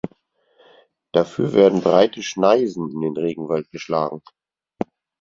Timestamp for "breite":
1.83-2.23